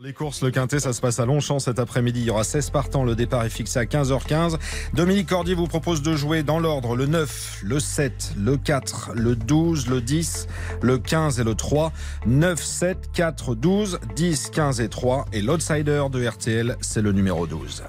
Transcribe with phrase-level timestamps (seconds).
[0.00, 2.20] Les courses, le quintet, ça se passe à Longchamp cet après-midi.
[2.20, 3.02] Il y aura 16 partants.
[3.02, 4.56] Le départ est fixé à 15h15.
[4.94, 9.34] Dominique Cordier vous propose de jouer dans l'ordre le 9, le 7, le 4, le
[9.34, 10.46] 12, le 10,
[10.82, 11.92] le 15 et le 3.
[12.26, 15.24] 9, 7, 4, 12, 10, 15 et 3.
[15.32, 17.82] Et l'outsider de RTL, c'est le numéro 12.